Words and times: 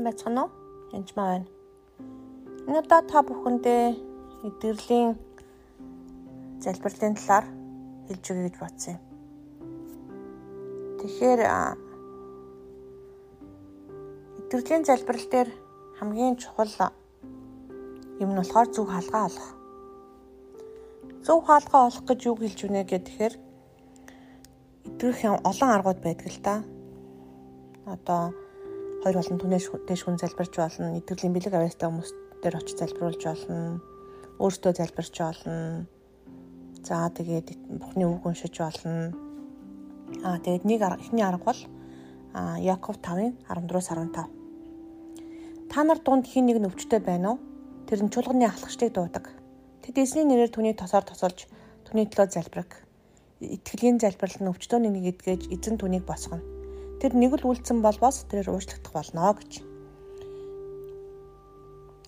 Сайн 0.00 0.08
байцгаана 0.08 0.42
уу? 0.44 0.50
Янж 0.96 1.12
маа 1.12 1.28
байна. 1.28 1.48
Энэ 2.64 2.80
удаа 2.80 3.02
та 3.04 3.20
бүхэндээ 3.20 3.84
эдгэрлийн 4.48 5.12
залбирлын 6.64 7.14
талаар 7.20 7.44
хэлж 8.08 8.24
өгье 8.32 8.44
гэж 8.48 8.56
бодсон 8.60 8.96
юм. 8.96 9.02
Тэгэхээр 11.04 11.40
эдгэрлийн 14.40 14.84
залбирал 14.88 15.28
дээр 15.28 15.48
хамгийн 16.00 16.40
чухал 16.40 16.72
юм 18.24 18.30
нь 18.32 18.40
болохоор 18.40 18.68
зөв 18.72 18.88
хаалгаа 18.88 19.28
олох. 19.28 19.48
Зөв 21.26 21.38
хаалгаа 21.44 21.82
олох 21.92 22.04
гэж 22.08 22.20
юу 22.24 22.36
хэлж 22.40 22.58
үнэ 22.64 22.88
гэхээр 22.88 23.34
эдгэрх 24.88 25.20
олон 25.44 25.70
аргууд 25.76 26.00
байдаг 26.00 26.28
л 26.32 26.40
да. 26.40 26.64
Одоо 27.84 28.39
хоёр 29.00 29.16
болон 29.16 29.40
түнэш 29.40 29.64
дэш 29.88 30.04
хүн 30.04 30.20
залбирч 30.20 30.60
болно. 30.60 30.92
Итгэлийн 31.00 31.32
бэлэг 31.32 31.56
авьяастай 31.56 31.88
хүмүүс 31.88 32.10
дээр 32.44 32.60
очиж 32.60 32.76
залбируулж 32.76 33.22
болно. 33.24 33.80
Өөртөө 34.36 34.72
залбирч 34.76 35.16
болно. 35.16 35.88
За 36.84 37.08
тэгээд 37.08 37.80
Бухны 37.80 38.04
үг 38.04 38.28
уншиж 38.28 38.52
болно. 38.60 39.16
Аа 40.20 40.36
тэгээд 40.44 40.68
нэг 40.68 40.80
эхний 41.00 41.24
арга 41.24 41.48
бол 41.48 41.60
Яков 42.60 43.00
5-ын 43.00 43.40
14-өөс 43.48 43.88
15. 43.88 45.72
Та 45.72 45.80
нар 45.84 45.98
дунд 46.04 46.28
хин 46.28 46.44
нэг 46.44 46.60
нөвчтэй 46.60 47.00
байна 47.00 47.36
уу? 47.36 47.38
Тэр 47.88 48.04
нь 48.04 48.12
чуулганы 48.12 48.44
ахлагчдыг 48.52 48.92
дуудаг. 48.92 49.32
Тэд 49.80 49.96
эзний 49.96 50.28
нэрээр 50.28 50.52
түүний 50.52 50.76
тосоор 50.76 51.08
тосолж 51.08 51.48
түүний 51.88 52.04
төлөө 52.04 52.36
залбираг. 52.36 52.84
Итгэлийн 53.40 53.96
залбирал 53.96 54.44
нь 54.44 54.50
өвчтөний 54.52 54.92
нэг 54.92 55.16
эдгэж 55.16 55.48
эзэн 55.48 55.80
түүнийг 55.80 56.04
босгоно 56.04 56.59
тэр 57.00 57.16
нэг 57.16 57.32
л 57.40 57.48
үлдсэн 57.48 57.80
болбоос 57.80 58.28
тэрээр 58.28 58.52
уучлагдах 58.52 58.92
болно 58.92 59.32
гэж. 59.32 59.64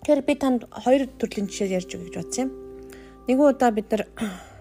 Тэгэхээр 0.05 0.23
би 0.29 0.34
танд 0.37 0.61
хоёр 0.69 1.09
төрлийн 1.17 1.49
жишээ 1.49 1.81
ярьж 1.81 1.97
өгье 1.97 2.12
гэж 2.12 2.17
бодсон 2.21 2.43
юм. 2.45 2.51
Нэгэн 3.25 3.49
удаа 3.49 3.71
бид 3.73 3.89
нар 3.89 4.05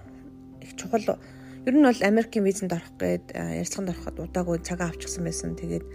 их 0.63 0.71
чухал 0.79 1.19
ер 1.67 1.73
нь 1.75 1.83
бол 1.83 1.99
Америкийн 1.99 2.47
визэнд 2.47 2.71
орох 2.71 2.95
гээд 2.95 3.35
ярилцлаганд 3.35 3.91
ороход 3.91 4.17
удаагүй 4.23 4.57
цагаа 4.63 4.87
авчихсан 4.95 5.27
байсан. 5.27 5.59
Тэгээд 5.59 5.85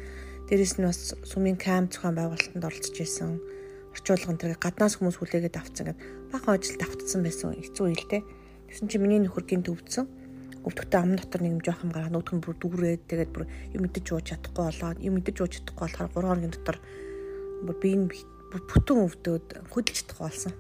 дээрэс 0.53 0.77
нь 0.77 0.85
бас 0.85 1.17
сүмийн 1.25 1.57
камп 1.57 1.97
зохион 1.97 2.21
байгуулалтанд 2.21 2.67
оролцож 2.69 2.97
байсан. 2.99 3.41
Орчуулгын 3.97 4.37
тэр 4.37 4.61
гаднаас 4.61 5.01
хүмүүс 5.01 5.17
хүлээгээд 5.17 5.57
авцсан 5.57 5.85
гэдэг 5.89 6.03
бахан 6.29 6.61
ажилд 6.61 6.83
автцсан 6.85 7.21
байсан. 7.25 7.57
Хэцүү 7.57 7.85
үйл 7.89 8.05
те. 8.11 8.21
Тэгсэн 8.69 8.91
чинь 8.91 9.01
миний 9.01 9.23
нөхөр 9.25 9.47
гинт 9.49 9.71
өвдсөн 9.73 10.05
өвдөгтэй 10.67 10.99
ам 10.99 11.15
дотор 11.15 11.41
нэг 11.47 11.53
юм 11.57 11.63
жоох 11.63 11.81
юм 11.87 11.95
гараад 11.95 12.13
нүдх 12.13 12.35
нь 12.35 12.43
бүр 12.43 12.57
дүүрээд 12.59 13.03
тэгээд 13.07 13.31
бүр 13.31 13.45
юм 13.47 13.81
мэдэж 13.87 14.07
ууж 14.11 14.27
чадахгүй 14.35 14.65
болоод 14.67 14.99
юм 14.99 15.15
мэдэж 15.15 15.37
ууж 15.39 15.53
чадахгүй 15.63 15.85
болохоор 15.87 16.11
3 16.11 16.27
хоногийн 16.27 16.55
дотор 16.55 16.79
бүр 17.63 17.77
би 17.79 17.89
энэ 17.95 18.11
бүтэн 18.51 18.99
өвдөөд 19.07 19.47
хөдөлж 19.71 19.97
чадахгүй 20.03 20.27
болсон. 20.27 20.53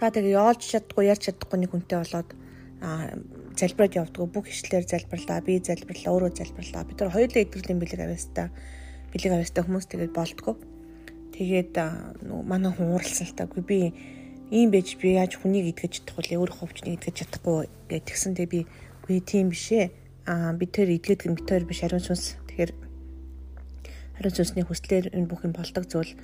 За 0.00 0.08
тэгээ 0.08 0.40
яолж 0.40 0.62
чадахгүй 0.64 1.04
ярьж 1.12 1.22
чадахгүй 1.28 1.58
нэг 1.60 1.70
хүнтэй 1.76 1.98
болоод 2.00 2.30
залбираад 2.80 3.98
явдггүй 4.00 4.28
бүх 4.32 4.48
ишлэлээр 4.48 4.88
залбирлаа 4.88 5.44
би 5.44 5.60
залбирлаа 5.60 6.12
өөрөө 6.16 6.32
залбирлаа. 6.32 6.88
Бид 6.88 6.96
нар 7.04 7.12
хоёулаа 7.12 7.44
эдгэрлийн 7.44 7.80
бэлэг 7.80 8.00
авьяастай 8.00 8.48
бэлэг 9.12 9.32
авьяастай 9.36 9.62
хүмүүс 9.68 9.86
тэгээд 9.92 10.16
болдгоо. 10.16 10.56
Тэгээд 11.36 11.76
манай 12.48 12.72
хүн 12.72 12.88
ууралсан 12.96 13.28
л 13.28 13.36
та. 13.36 13.44
Үгүй 13.44 13.64
би 13.68 13.80
ийм 14.50 14.74
байж 14.74 14.98
би 14.98 15.14
яаж 15.14 15.38
хүнийг 15.38 15.70
идгэж 15.70 16.02
чадахгүй 16.02 16.34
л 16.34 16.42
өөрөө 16.42 16.58
хөвчнийг 16.58 16.98
идгэж 16.98 17.16
чадахгүй 17.22 17.70
гэж 17.86 18.02
тэгсэндээ 18.02 18.46
би 18.50 18.60
үгүй 19.06 19.22
тийм 19.22 19.54
биш 19.54 19.70
ээ. 19.70 19.94
Аа 20.26 20.50
бид 20.58 20.74
тэр 20.74 20.90
идгээд 20.90 21.22
гэм 21.22 21.38
битээр 21.38 21.64
биш 21.70 21.86
ариун 21.86 22.02
сүнс. 22.02 22.34
Тэгэхээр 22.50 22.72
ариун 24.18 24.34
сүнсний 24.34 24.66
хүслээр 24.66 25.14
энэ 25.14 25.30
бүх 25.30 25.46
юм 25.46 25.54
болдог 25.54 25.86
зүйл 25.86 26.18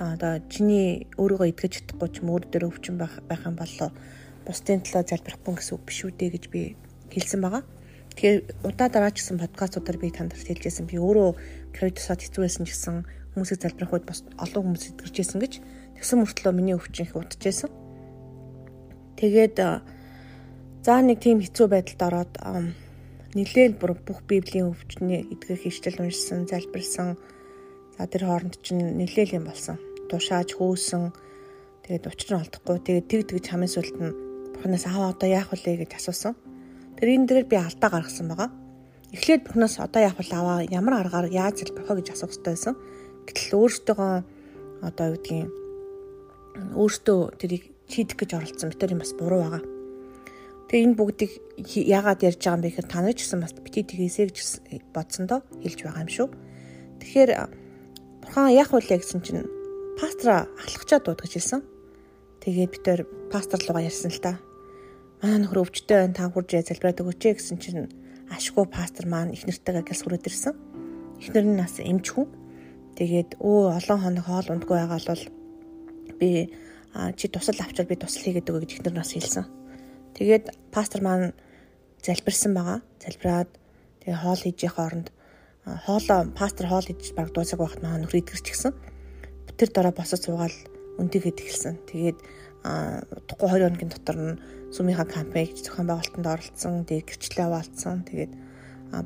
одоо 0.00 0.40
чиний 0.48 1.12
өөрийгөө 1.20 1.52
идгэж 1.52 1.72
чадахгүй 1.84 2.08
ч 2.08 2.16
мөр 2.24 2.48
дээр 2.48 2.72
өвчин 2.72 2.96
байх 2.96 3.20
байх 3.28 3.44
юм 3.44 3.60
болоо 3.60 3.92
бусдын 4.48 4.80
төлөө 4.80 5.04
залбирахгүй 5.04 5.54
гэсэн 5.60 5.74
үг 5.76 5.84
биш 5.84 5.98
үү 6.08 6.12
дээ 6.16 6.30
гэж 6.40 6.44
би 6.48 6.60
хэлсэн 7.12 7.40
байгаа. 7.44 7.62
Тэгэхээр 8.16 8.38
удаа 8.64 8.88
дараа 8.88 9.12
ч 9.12 9.20
гэсэн 9.20 9.38
подкастуудаар 9.44 9.98
би 10.00 10.08
танд 10.08 10.32
хэлжсэн. 10.32 10.88
Би 10.88 10.96
өөрөө 10.96 11.30
ковидосод 11.76 12.24
хэцүү 12.24 12.42
байсан 12.48 12.64
ч 12.64 12.72
гэсэн 12.72 12.96
хүмүүсийг 13.36 13.60
залбирах 13.60 13.92
үед 13.92 14.06
бас 14.08 14.24
олон 14.40 14.72
хүмүүс 14.72 14.84
идгэрчээсэн 14.96 15.38
гэж 15.44 15.52
Тэгсэн 15.98 16.22
мөртлөө 16.22 16.54
миний 16.54 16.78
өвчин 16.78 17.10
их 17.10 17.18
удажсэн. 17.18 17.74
Тэгээд 19.18 19.58
за 19.58 20.94
нэг 21.02 21.18
тийм 21.18 21.42
хэцүү 21.42 21.66
байдалд 21.66 22.02
ороод 22.06 22.34
нэлээд 23.34 23.82
бүх 23.82 24.22
библийн 24.30 24.70
өвчний 24.70 25.26
эдгэх 25.26 25.66
хиштэл 25.66 25.98
уншсан, 25.98 26.46
залбирсан. 26.46 27.18
За 27.98 28.06
тэр 28.06 28.30
хооронд 28.30 28.62
чинь 28.62 28.94
нэлээд 28.94 29.42
юм 29.42 29.50
болсон. 29.50 29.82
Тушааж 30.06 30.54
хөөсөн. 30.54 31.10
Тэгээд 31.82 32.06
учир 32.06 32.30
нь 32.30 32.40
олдохгүй. 32.46 32.78
Тэгээд 32.78 33.06
тэг 33.10 33.22
тэгж 33.34 33.44
хамгийн 33.50 33.74
сүлд 33.74 33.96
нь 33.98 34.14
Бурханаас 34.54 34.86
аа 34.86 35.10
одоо 35.10 35.26
яах 35.26 35.50
вэ 35.50 35.82
гэж 35.82 35.98
асуусан. 35.98 36.38
Тэр 36.94 37.10
энэ 37.10 37.26
дээр 37.26 37.46
би 37.50 37.58
алдаа 37.58 37.90
гаргасан 37.90 38.30
байгаа. 38.30 38.54
Эхлээд 39.10 39.50
Бурханаас 39.50 39.82
одоо 39.82 40.02
яах 40.06 40.14
вэ 40.14 40.30
аваа 40.30 40.62
ямар 40.62 41.02
аргаар 41.02 41.26
яаж 41.26 41.66
залбирах 41.66 41.90
вэ 41.90 42.06
гэж 42.06 42.14
асуух 42.14 42.38
хэрэгтэй 42.38 42.54
байсан. 42.54 42.74
Гэтэл 43.26 43.58
өөртөөгөө 43.58 44.14
одоо 44.86 45.06
юу 45.10 45.18
гэдгийг 45.18 45.67
өөртөө 46.74 47.20
тэрийг 47.40 47.64
шийдэх 47.88 48.16
гэж 48.20 48.30
оролцсон 48.36 48.70
бид 48.70 48.82
нар 48.82 49.00
бас 49.00 49.12
буруу 49.16 49.40
байгаа. 49.42 49.62
Тэгээ 50.68 50.84
энэ 50.84 50.98
бүгдийг 51.00 51.32
яагаад 51.64 52.20
ярьж 52.28 52.40
байгаа 52.44 52.56
юм 52.60 52.62
бэ 52.62 52.68
гэхээр 52.68 52.88
та 52.92 53.00
нар 53.00 53.16
ч 53.16 53.24
гэсэн 53.24 53.40
бас 53.40 53.54
бити 53.56 53.80
тгийсэ 53.88 54.28
гэж 54.28 54.38
бодсондоо 54.92 55.40
хэлж 55.64 55.78
байгаа 55.80 56.04
юм 56.04 56.12
шүү. 56.12 56.28
Тэгэхээр 57.00 57.30
бурхан 58.20 58.52
яах 58.52 58.70
вэ 58.76 58.84
гэсэн 58.84 59.20
чинь 59.24 59.48
пастора 59.96 60.44
алхачаа 60.60 61.00
дуудаж 61.00 61.32
хэлсэн. 61.32 61.64
Тэгээд 62.44 62.72
бид 62.76 62.82
төр 62.84 63.00
пастор 63.32 63.64
руугаа 63.64 63.88
ярьсан 63.88 64.12
л 64.12 64.20
та. 64.20 64.36
Манай 65.24 65.40
нөхөр 65.40 65.64
өвчтэй 65.64 66.04
байна 66.04 66.14
та 66.14 66.28
хурж 66.28 66.52
залбираад 66.52 67.00
өгөөч 67.00 67.22
гэсэн 67.32 67.56
чинь 67.56 67.88
ашгүй 68.28 68.68
пастор 68.68 69.08
маань 69.08 69.32
их 69.32 69.48
нэртэйгээ 69.48 69.88
гэлс 69.88 70.04
хүрээд 70.04 70.28
ирсэн. 70.28 70.54
Эхнэр 71.18 71.46
нь 71.48 71.56
нас 71.56 71.80
эмч 71.80 72.12
хүн. 72.12 72.28
Тэгээд 72.94 73.40
өө 73.40 73.72
олон 73.72 73.98
хоног 74.04 74.24
хоол 74.28 74.52
ундгүй 74.52 74.76
байгаа 74.76 75.00
бол 75.00 75.24
би 76.18 76.50
чи 77.16 77.28
тусал 77.28 77.54
авчвал 77.62 77.86
би 77.86 77.96
тусал 77.96 78.22
хийгээд 78.22 78.50
өгөө 78.50 78.62
гэж 78.66 78.72
ихнэр 78.78 78.94
нас 78.98 79.14
хэлсэн. 79.14 79.46
Тэгээд 80.18 80.50
пастор 80.74 81.00
маань 81.02 81.32
залбирсан 82.02 82.52
байгаа. 82.54 82.78
Залбираад 82.98 83.50
тэгээ 84.02 84.18
хоол 84.18 84.42
хийж 84.42 84.58
явах 84.66 84.82
оронд 84.82 85.08
хоолоо 85.86 86.26
пастор 86.34 86.66
хоол 86.66 86.86
хийж 86.86 87.14
баг 87.14 87.30
дуусах 87.30 87.60
байхад 87.60 87.82
маа 87.82 88.00
нөхөр 88.02 88.24
идгэрч 88.24 88.46
гисэн. 88.50 88.74
Тэр 89.58 89.70
дараа 89.70 89.94
босож 89.94 90.26
суугаал 90.26 90.56
өндөгөд 90.98 91.38
эхэлсэн. 91.38 91.74
Тэгээд 91.86 92.18
удахгүй 92.64 93.46
20 93.46 93.70
хоногийн 93.70 93.92
дотор 93.94 94.16
нь 94.18 94.40
сүмийнхаа 94.74 95.06
кампэйн 95.06 95.54
зохион 95.54 95.86
байгуулалтанд 95.86 96.26
оролцсон, 96.26 96.82
тэгээд 96.82 97.06
гэрчлээ 97.06 97.46
аваалцсан. 97.46 97.96
Тэгээд 98.10 98.32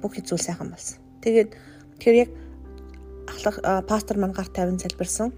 бүх 0.00 0.12
зүйл 0.16 0.40
сайхан 0.40 0.72
болсон. 0.72 0.96
Тэгээд 1.20 1.50
тэгэхээр 2.00 2.20
яг 2.24 2.30
ахлах 3.28 3.56
пастор 3.84 4.16
маань 4.16 4.36
гар 4.36 4.48
тавин 4.48 4.80
залбирсан 4.80 5.32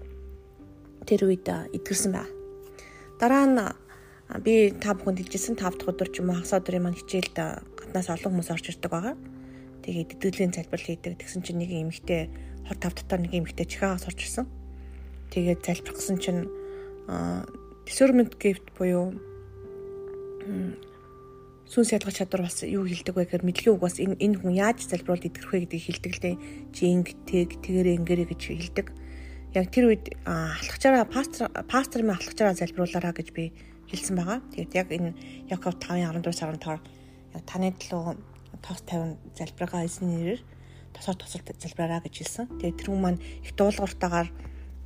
тэр 1.05 1.29
үед 1.29 1.47
эдгэрсэн 1.47 2.11
байна. 2.11 2.31
Дараа 3.21 3.45
нь 3.45 3.61
би 4.41 4.73
та 4.73 4.97
бүхэнд 4.97 5.21
хэлжсэн 5.21 5.55
5 5.55 5.77
дахь 5.79 5.89
өдөр 5.93 6.09
ч 6.09 6.19
юм 6.19 6.33
уу 6.33 6.41
хагас 6.41 6.57
өдрийн 6.57 6.83
маань 6.83 6.97
хичээлд 6.97 7.37
гаднаас 7.77 8.09
олон 8.09 8.41
хүмүүс 8.41 8.49
орж 8.49 8.65
ирдэг 8.73 8.91
байгаа. 8.91 9.15
Тэгээд 9.85 10.17
идэвхтэй 10.17 10.49
залбирал 10.49 10.89
хийдэг. 10.89 11.13
Тэгсэн 11.21 11.41
чинь 11.45 11.61
нэг 11.61 11.69
эмэгтэй 11.69 12.33
25 12.65 13.05
дотор 13.05 13.19
нэг 13.21 13.33
эмэгтэй 13.37 13.69
чихаагаас 13.69 14.09
орж 14.09 14.19
ирсэн. 14.25 14.49
Тэгээд 15.29 15.61
залбирх 15.61 15.97
гэсэн 16.01 16.17
чинь 16.17 16.41
discernment 17.85 18.33
gift 18.41 18.65
буюу 18.73 19.13
сүнс 21.69 21.93
ялгах 21.93 22.17
чадвар 22.17 22.49
бас 22.49 22.65
юу 22.65 22.85
хэлдэг 22.89 23.13
вэ 23.13 23.29
гэхээр 23.29 23.45
мэдлэгийн 23.45 23.73
үг 23.77 23.81
бас 23.85 24.01
энэ 24.01 24.17
энэ 24.17 24.37
хүн 24.41 24.53
яаж 24.57 24.89
залбируулд 24.89 25.29
идэрх 25.29 25.53
вэ 25.53 25.69
гэдгийг 25.69 25.85
хэлдэг 25.85 26.13
л 26.17 26.23
дээ. 26.25 26.35
Чи 26.73 26.81
ингэдэг, 26.89 27.49
тэгэрэ 27.61 27.93
ингэрэ 28.01 28.25
гэж 28.33 28.41
хэлдэг 28.41 28.87
яг 29.55 29.71
тэр 29.71 29.87
үед 29.87 30.05
алхачаараа 30.27 31.07
пастор 31.07 31.47
пастор 31.71 32.03
минь 32.03 32.19
алхачаараа 32.19 32.59
залбируулаараа 32.59 33.15
гэж 33.15 33.31
би 33.31 33.55
хэлсэн 33.87 34.15
байгаа. 34.19 34.39
Тэгээд 34.51 34.71
яг 34.75 34.87
энэ 34.91 35.15
Яков 35.47 35.79
5:14-15 35.79 36.83
яг 37.33 37.43
таны 37.47 37.71
төлөө 37.71 38.19
тоос 38.59 38.81
50 38.83 39.15
залбиргаа 39.39 39.87
эзний 39.87 40.19
нэрээр 40.19 40.41
тосоор 40.91 41.17
тосолт 41.19 41.47
залбираараа 41.55 42.03
гэж 42.03 42.15
хэлсэн. 42.19 42.45
Тэгээд 42.59 42.79
тэр 42.83 42.89
хүн 42.91 43.01
маань 43.01 43.23
их 43.43 43.55
дуулууртаагаар 43.55 44.29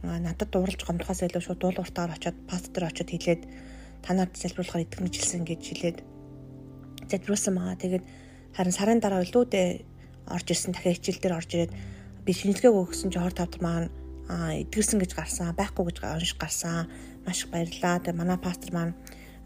надад 0.03 0.49
дууралж 0.53 0.81
гомдохоос 0.85 1.25
илүү 1.25 1.41
шууд 1.41 1.59
дуулууртаагаар 1.65 2.15
очиод 2.15 2.37
пастор 2.45 2.83
очиод 2.85 3.09
хэлээд 3.09 3.41
танаад 4.05 4.31
залбируулахаар 4.37 4.85
итгэмж 4.85 5.13
хэлсэн 5.17 5.43
гэж 5.49 5.61
хэлээд 5.65 5.97
залбируулсан 7.09 7.53
байгаа. 7.57 7.81
Тэгээд 7.81 8.05
харин 8.53 8.75
сарын 8.75 8.99
дараа 9.01 9.25
үлдүүдээ 9.25 9.67
орж 10.29 10.47
ирсэн 10.53 10.71
дахиад 10.73 10.97
хичээл 11.01 11.21
дээр 11.21 11.37
орж 11.37 11.49
ирээд 11.57 11.73
би 12.25 12.31
шинжилгээг 12.33 12.75
өгсөн 12.75 13.09
чинь 13.09 13.23
хор 13.23 13.33
тавд 13.33 13.57
маань 13.61 13.89
эдгэрсэн 14.29 15.01
гэж 15.01 15.11
гарсан, 15.17 15.57
байхгүй 15.57 15.89
гэж 15.89 16.05
унш 16.05 16.37
гарсан. 16.37 16.85
Маш 17.25 17.43
их 17.43 17.49
баярлалаа. 17.49 17.97
Тэгээ 17.97 18.13
манай 18.21 18.37
пастор 18.37 18.69
маань 18.69 18.93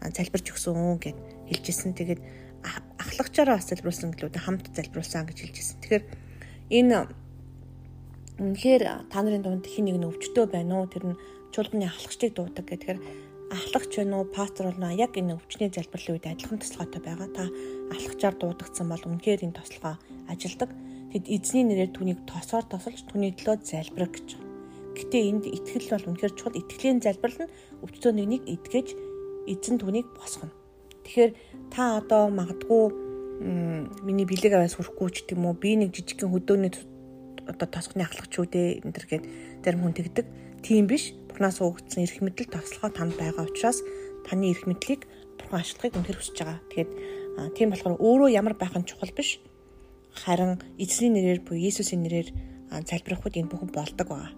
залбирч 0.04 0.52
өгсөн 0.52 1.00
гэд 1.00 1.16
хэлжсэн. 1.48 1.96
Тэгээд 1.96 2.20
ахлагчаараа 3.00 3.56
бас 3.56 3.68
залбиулсан 3.72 4.12
гэлүүд 4.12 4.36
хамт 4.36 4.68
залбиулсан 4.76 5.24
гэж 5.24 5.38
хэлжсэн. 5.40 5.76
Тэгэхээр 5.80 6.04
энэ 6.84 6.96
үнэхээр 8.44 9.08
та 9.08 9.18
нарын 9.24 9.40
дунд 9.40 9.64
хин 9.64 9.88
нэг 9.88 9.96
нь 9.96 10.08
өвчтөө 10.08 10.52
байна 10.52 10.84
уу? 10.84 10.92
Тэр 10.92 11.16
нь 11.16 11.20
чуулганы 11.56 11.88
ахлагчдыг 11.88 12.36
дуудаг 12.36 12.68
гэхээр 12.68 13.00
ахлагч 13.56 13.92
байна 13.96 14.20
уу, 14.20 14.28
пастор 14.28 14.68
байна 14.68 14.92
уу? 14.92 15.00
Яг 15.00 15.16
энэ 15.16 15.40
өвчний 15.40 15.72
залбирлын 15.72 16.20
үед 16.20 16.28
адилхан 16.28 16.60
туслахаатай 16.60 17.00
байгаа. 17.00 17.28
Та 17.32 17.44
ахлагчаар 17.94 18.36
дуудагдсан 18.36 18.86
бол 18.90 19.04
үнэхээр 19.08 19.48
энэ 19.48 19.56
тослогоо 19.56 19.96
ажилдаг. 20.28 20.68
Тэгэд 21.14 21.30
эзний 21.30 21.64
нэрээр 21.64 21.92
түүнийг 21.94 22.20
тосоор 22.26 22.66
тосолж 22.66 23.06
түүний 23.06 23.32
төлөө 23.38 23.62
залбирах 23.62 24.12
гэж 24.18 24.43
Гэтэ 24.94 25.18
энд 25.30 25.44
итгэл 25.50 25.90
бол 25.90 26.08
үнэхээр 26.14 26.34
чухал. 26.38 26.58
Итгэлийн 26.58 27.02
залбирал 27.02 27.46
нь 27.46 27.52
өвчтөө 27.82 28.12
нэгнийг 28.14 28.42
итгэж 28.46 28.88
эзэн 29.50 29.76
түүнийг 29.82 30.08
босгоно. 30.14 30.54
Тэгэхээр 31.04 31.32
та 31.74 31.98
одоо 32.00 32.30
магадгүй 32.30 32.84
миний 34.06 34.24
бэлэг 34.24 34.54
аваас 34.54 34.78
хүрэхгүй 34.78 35.08
ч 35.10 35.16
гэдэм 35.26 35.42
үү 35.44 35.54
би 35.58 35.70
нэг 35.82 35.90
жижигхэн 35.92 36.30
хөдөөний 36.30 36.72
одоо 37.50 37.68
тосгоны 37.68 38.06
ахлагч 38.06 38.32
үү 38.38 38.46
дээ 38.48 38.68
энэ 38.86 38.94
төр 38.94 39.06
гээд 39.10 39.24
зарим 39.66 39.82
хүн 39.84 39.96
тэгдэг. 39.98 40.26
Тийм 40.62 40.86
биш. 40.88 41.12
Бурханаас 41.28 41.60
өгөгдсөн 41.60 42.06
эрх 42.06 42.18
мэдэл 42.22 42.54
тослогоо 42.54 42.90
танд 42.94 43.18
байгаа 43.18 43.44
учраас 43.44 43.82
таны 44.24 44.54
эрх 44.54 44.64
мэдлийг 44.64 45.04
бурхан 45.36 45.60
ашиглахыг 45.60 45.98
үнэхээр 45.98 46.18
хүсэж 46.22 46.36
байгаа. 46.40 46.58
Тэгээд 46.72 46.90
тийм 47.58 47.68
болохоор 47.74 47.98
өөрөө 47.98 48.30
ямар 48.32 48.54
байх 48.54 48.72
нь 48.78 48.86
чухал 48.86 49.12
биш 49.12 49.42
харин 50.14 50.62
эзний 50.78 51.10
нэрээр 51.10 51.42
буюу 51.42 51.58
Иесусийн 51.58 52.06
нэрээр 52.06 52.28
залбирахуд 52.86 53.34
энэ 53.34 53.50
бүхэн 53.50 53.70
болдог 53.74 54.08
байгаа. 54.08 54.30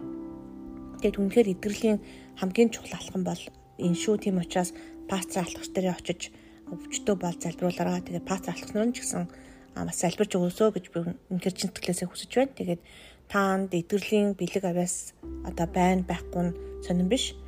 Тэгээд 1.06 1.22
үнэхээр 1.22 1.52
эдгэрлийн 1.54 1.98
хамгийн 2.34 2.74
чухал 2.74 2.98
алхам 2.98 3.22
бол 3.22 3.38
энэ 3.78 3.94
шүү 3.94 4.26
тийм 4.26 4.42
учраас 4.42 4.74
пастор 5.06 5.46
алхагч 5.46 5.70
дээрээ 5.70 5.94
очиж 5.94 6.34
өвчтөө 6.66 7.14
бол 7.14 7.36
залбируулаараа 7.38 8.02
тэгээд 8.02 8.26
пастор 8.26 8.58
алхагч 8.58 8.74
нар 8.74 8.90
ч 8.90 9.06
гэсэн 9.06 9.30
бас 9.86 9.98
залбирч 10.02 10.34
өгөөсөө 10.34 10.68
гэж 10.74 10.84
би 10.90 10.98
үнэхээр 11.30 11.54
чин 11.54 11.70
тэтгэлээсээ 11.70 12.10
хүсэж 12.10 12.30
байна. 12.34 12.58
Тэгээд 12.58 12.82
таанд 13.30 13.70
эдгэрлийн 13.70 14.34
бэлэг 14.34 14.66
авяас 14.66 15.14
одоо 15.46 15.66
байна 15.70 16.02
байхгүй 16.02 16.42
нь 16.42 16.56
сонирн 16.82 17.06
биш. 17.06 17.38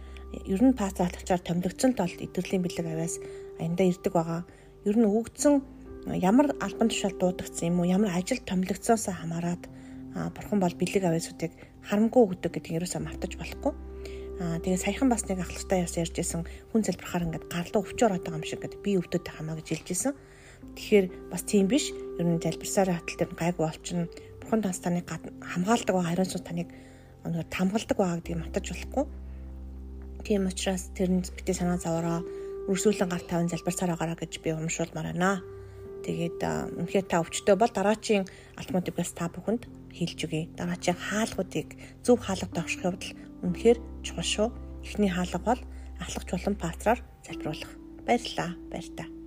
Ер 0.47 0.63
нь 0.63 0.79
пастор 0.79 1.11
алхагчаар 1.11 1.43
томилогдсон 1.43 1.99
тул 1.99 2.15
эдгэрлийн 2.15 2.63
бэлэг 2.63 2.87
авяас 2.87 3.19
аяндаа 3.59 3.91
ирдэг 3.91 4.15
байгаа. 4.15 4.47
Ер 4.87 4.95
нь 4.95 5.03
өгөгдсөн 5.03 5.67
ямар 6.15 6.55
албан 6.63 6.95
тушаал 6.95 7.19
дуудагдсан 7.19 7.75
юм 7.75 7.83
уу 7.83 7.91
ямар 7.91 8.15
ажил 8.15 8.39
томилогдсоос 8.39 9.11
хамаарат 9.11 9.67
бурхан 10.15 10.63
бол 10.63 10.75
бэлэг 10.79 11.03
авьяасуудыг 11.11 11.51
харамгүй 11.87 12.23
өгдөг 12.27 12.51
гэдэг 12.59 12.71
нь 12.73 12.79
ерөөсөө 12.83 13.03
мартаж 13.05 13.33
болохгүй. 13.39 13.73
Аа 14.39 14.59
тэгээ 14.63 14.79
саяхан 14.79 15.11
бас 15.11 15.27
нэг 15.27 15.43
ахлагтай 15.43 15.83
яс 15.83 15.95
ярьж 15.99 16.15
исэн 16.19 16.47
хүн 16.71 16.83
залбирахаар 16.87 17.27
ингээд 17.27 17.51
гарлуу 17.51 17.83
өвчөөр 17.83 18.13
байгаа 18.19 18.39
юм 18.39 18.47
шиг 18.47 18.63
ингээд 18.63 18.83
би 18.83 18.95
өвдөд 18.99 19.27
хамаа 19.27 19.59
гэж 19.59 19.67
хэлж 19.83 19.89
исэн. 19.91 20.15
Тэгэхээр 20.79 21.07
бас 21.31 21.43
тийм 21.43 21.67
биш. 21.67 21.91
Ер 21.91 22.27
нь 22.27 22.39
залбирсаар 22.39 22.95
хатал 22.95 23.19
дээр 23.19 23.35
гайгүй 23.35 23.65
болчихно. 23.67 24.07
Бурхан 24.39 24.63
танс 24.63 24.79
таныг 24.79 25.11
хамгаалдаг 25.11 25.95
ба 25.95 26.07
харин 26.07 26.31
суу 26.31 26.43
таныг 26.43 26.71
өнөр 27.27 27.47
тамгалдаг 27.51 27.97
байгаа 27.99 28.19
гэдгийг 28.23 28.39
мартаж 28.39 28.65
болохгүй. 28.71 29.05
Тийм 30.23 30.47
учраас 30.47 30.91
тэрэнд 30.95 31.35
битээ 31.35 31.59
санаа 31.59 31.79
зовоороо 31.83 32.23
өрсүүлэн 32.71 33.11
гар 33.11 33.25
таван 33.27 33.51
залбирсаар 33.51 33.95
байгаараа 33.95 34.19
гэж 34.19 34.39
би 34.43 34.55
урамшуулмаар 34.55 35.15
байна. 35.15 35.43
Тэгээд 36.07 36.39
үнэхээр 36.79 37.07
та 37.11 37.23
өвчтөй 37.23 37.57
бол 37.59 37.73
дараачийн 37.73 38.25
алтмуудыг 38.61 38.95
бас 38.95 39.11
та 39.17 39.27
бүхэнд 39.33 39.67
хэлж 39.93 40.19
өгье. 40.27 40.49
Дараачийн 40.57 40.97
хаалгуудыг 40.97 41.69
зөв 42.05 42.17
хаалгатай 42.21 42.63
авших 42.63 42.85
явдал 42.85 43.13
үнэхээр 43.45 43.79
чухал 44.05 44.29
шүү. 44.29 44.49
Эхний 44.85 45.13
хаалга 45.13 45.39
бол 45.39 45.61
ахлагч 46.01 46.29
болон 46.31 46.57
патраар 46.57 47.01
залбируулах. 47.27 47.73
Баярлалаа. 48.07 48.51
Баяр 48.71 48.89
та. 48.97 49.18